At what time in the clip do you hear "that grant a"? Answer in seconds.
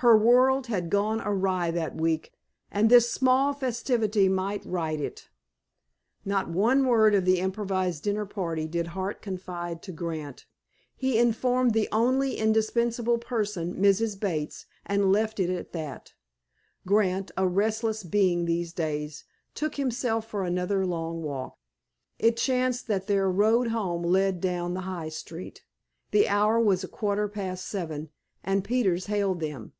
15.72-17.48